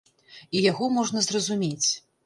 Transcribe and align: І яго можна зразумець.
І 0.57 0.63
яго 0.71 0.89
можна 0.97 1.25
зразумець. 1.29 1.89